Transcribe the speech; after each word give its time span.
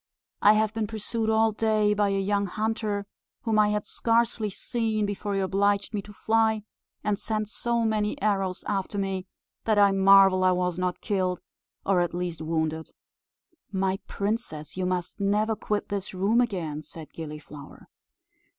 I 0.41 0.53
have 0.53 0.73
been 0.73 0.87
pursued 0.87 1.29
all 1.29 1.51
day 1.51 1.93
by 1.93 2.09
a 2.09 2.17
young 2.19 2.47
hunter, 2.47 3.05
whom 3.43 3.59
I 3.59 3.69
had 3.69 3.85
scarcely 3.85 4.49
seen, 4.49 5.05
before 5.05 5.35
he 5.35 5.39
obliged 5.41 5.93
me 5.93 6.01
to 6.01 6.11
fly; 6.11 6.63
and 7.03 7.19
sent 7.19 7.49
so 7.49 7.83
many 7.83 8.19
arrows 8.19 8.63
after 8.67 8.97
me 8.97 9.27
that 9.65 9.77
I 9.77 9.91
marvel 9.91 10.43
I 10.43 10.53
was 10.53 10.79
not 10.79 11.01
killed, 11.01 11.39
or 11.85 11.99
at 12.01 12.15
least 12.15 12.41
wounded." 12.41 12.89
"My 13.71 13.99
princess, 14.07 14.75
you 14.75 14.87
must 14.87 15.19
never 15.19 15.55
quit 15.55 15.89
this 15.89 16.15
room 16.15 16.41
again," 16.41 16.81
said 16.81 17.13
Gilliflower. 17.13 17.87